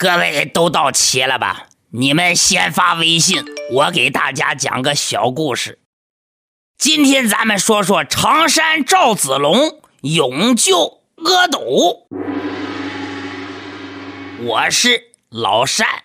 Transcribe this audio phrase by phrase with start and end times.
[0.00, 1.66] 各位都到齐了吧？
[1.90, 5.80] 你们先发微信，我给大家讲个小故事。
[6.78, 12.06] 今天咱们说说常山赵子龙勇救阿斗。
[14.44, 16.04] 我是老单。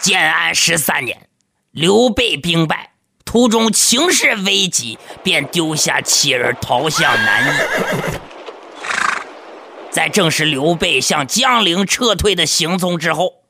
[0.00, 1.28] 建安十三年，
[1.70, 2.87] 刘备兵败。
[3.28, 7.50] 途中情势危急，便丢下妻儿逃向南邑。
[9.92, 13.42] 在证实刘备向江陵撤退的行踪之后，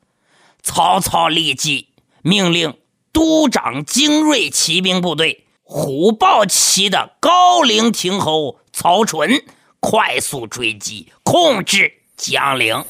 [0.61, 1.87] 曹操立即
[2.21, 2.73] 命令
[3.13, 9.41] 督掌精锐骑兵部队虎豹骑的高陵亭侯曹纯
[9.79, 12.83] 快速追击，控制江陵。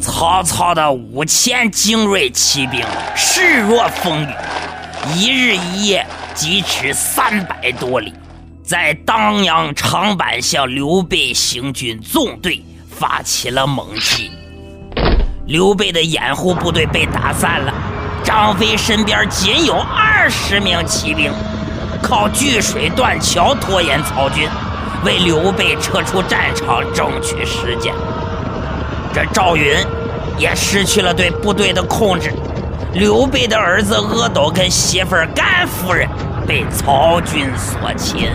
[0.00, 4.28] 曹操的五千精锐骑兵势若风雨。
[5.12, 8.14] 一日一夜疾驰三百多里，
[8.64, 14.30] 在当阳长坂向刘备行军纵队发起了猛击。
[15.46, 17.74] 刘备的掩护部队被打散了，
[18.24, 21.30] 张飞身边仅有二十名骑兵，
[22.02, 24.48] 靠聚水断桥拖延曹军，
[25.04, 27.92] 为刘备撤出战场争取时间。
[29.12, 29.76] 这赵云
[30.38, 32.32] 也失去了对部队的控制。
[32.92, 36.08] 刘备的儿子阿斗跟媳妇儿甘夫人
[36.46, 38.30] 被曹军所擒。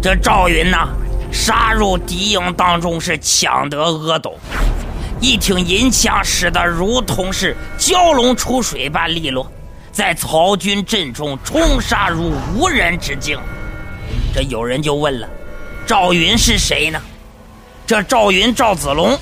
[0.00, 0.88] 这赵云呐，
[1.30, 4.38] 杀入敌营当中是抢得阿斗，
[5.20, 9.50] 一挺银枪使得如同是蛟龙出水般利落，
[9.92, 13.38] 在曹军阵中冲杀入无人之境。
[14.32, 15.28] 这有人就问了：
[15.84, 17.00] 赵云是谁呢？
[17.86, 19.18] 这赵云赵子龙。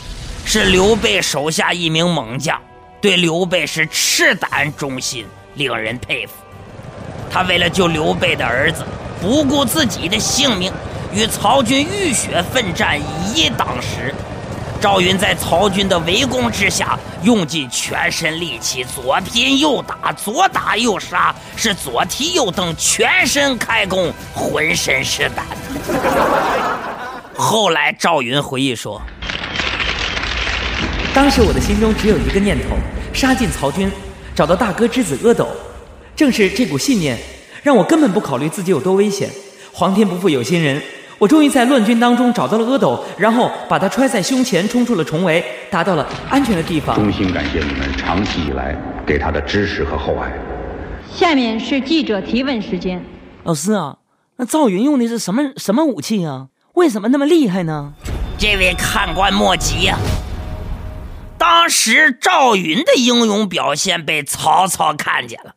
[0.49, 2.57] 是刘备手下一名猛将，
[3.01, 6.35] 对刘备是赤胆忠心，令人佩服。
[7.29, 8.85] 他为了救刘备的儿子，
[9.21, 10.73] 不顾自己的性命，
[11.13, 14.15] 与曹军浴血奋战，以一当十。
[14.81, 25.45] 赵云在曹军的围攻之下，用尽全身力气，左拼右打，左打右杀，是左踢右蹬，全身开弓，浑身是胆。
[27.35, 29.03] 后来赵云回忆说。
[31.17, 32.77] 当时我的心中只有一个念头：
[33.11, 33.91] 杀进曹军，
[34.35, 35.49] 找到大哥之子阿斗。
[36.15, 37.17] 正是这股信念，
[37.63, 39.31] 让我根本不考虑自己有多危险。
[39.73, 40.79] 皇天不负有心人，
[41.17, 46.95] 我终于在乱军当中找到了阿斗，然后把他揣在胸前，冲出了重围，达到了安全的地方。
[46.97, 50.31] 衷心感谢你们长期以来给他的支持和厚爱。
[51.11, 53.03] 下面是记者提问时间。
[53.45, 53.97] 老师啊，
[54.37, 56.49] 那赵云用的是什么什么武器啊？
[56.75, 57.95] 为什么那么厉害呢？
[58.37, 59.97] 这位看官莫急呀。
[61.39, 65.55] 当时赵云的英勇表现被曹操看见了，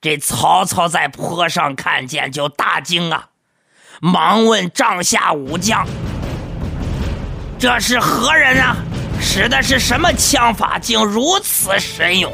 [0.00, 3.28] 这曹操在坡上看见就大惊啊，
[4.00, 5.86] 忙问帐下武将
[7.58, 8.76] ：“这是何人啊？
[9.20, 12.32] 使的是什么枪法，竟如此神勇？”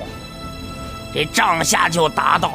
[1.15, 2.53] 这帐下就答道：“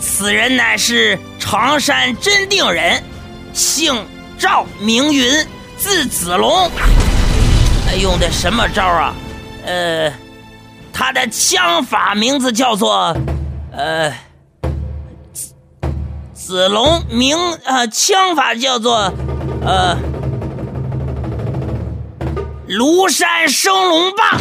[0.00, 3.02] 此人乃是常山真定人，
[3.52, 4.04] 姓
[4.38, 6.70] 赵，名云，字子龙。”
[7.96, 9.14] 用的什么招啊？
[9.64, 10.12] 呃，
[10.92, 13.16] 他的枪法名字叫做，
[13.72, 14.12] 呃，
[16.32, 19.12] 子龙名呃，枪法叫做，
[19.64, 19.96] 呃，
[22.68, 24.40] 庐山升龙棒。